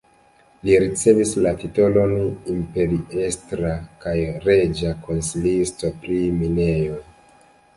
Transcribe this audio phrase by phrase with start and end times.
[0.67, 2.13] Li ricevis la titolon
[2.53, 3.75] imperiestra
[4.07, 6.99] kaj reĝa konsilisto pri minejoj.